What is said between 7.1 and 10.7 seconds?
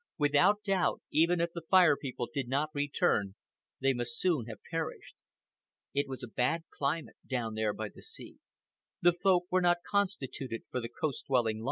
down there by the sea. The Folk were not constituted